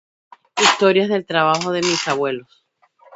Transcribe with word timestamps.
Historias 0.57 1.09
del 1.09 1.27
trabajo 1.27 1.71
de 1.71 1.81
mis 1.81 2.07
abuelos. 2.07 2.65